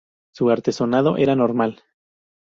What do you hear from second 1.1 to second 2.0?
era normal.